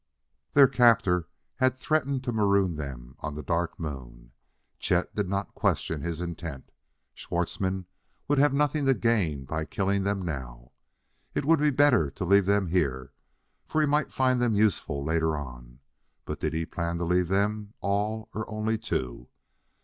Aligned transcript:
Their 0.53 0.67
captor 0.67 1.27
had 1.57 1.77
threatened 1.77 2.23
to 2.23 2.31
maroon 2.31 2.75
them 2.75 3.15
on 3.19 3.35
the 3.35 3.43
Dark 3.43 3.79
Moon. 3.79 4.31
Chet 4.79 5.13
did 5.15 5.29
not 5.29 5.53
question 5.53 6.01
his 6.01 6.21
intent. 6.21 6.71
Schwartzmann 7.13 7.85
would 8.27 8.39
have 8.39 8.51
nothing 8.51 8.87
to 8.87 8.95
gain 8.95 9.45
by 9.45 9.63
killing 9.63 10.01
them 10.03 10.25
now. 10.25 10.71
It 11.35 11.45
would 11.45 11.59
be 11.59 11.69
better 11.69 12.09
to 12.09 12.25
leave 12.25 12.47
them 12.47 12.65
here, 12.65 13.13
for 13.67 13.79
he 13.79 13.85
might 13.85 14.11
find 14.11 14.41
them 14.41 14.55
useful 14.55 15.05
later 15.05 15.37
on. 15.37 15.81
But 16.25 16.39
did 16.39 16.53
he 16.55 16.65
plan 16.65 16.97
to 16.97 17.03
leave 17.03 17.27
them 17.27 17.75
all 17.79 18.27
or 18.33 18.49
only 18.49 18.79
two? 18.79 19.29